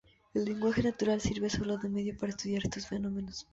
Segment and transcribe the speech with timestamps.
[0.33, 3.45] El lenguaje natural sirve solo de medio para estudiar estos fenómenos.